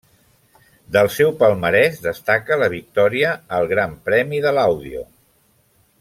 [0.95, 5.05] Del seu palmarès destaca la victòria al Gran Premi de Laudio.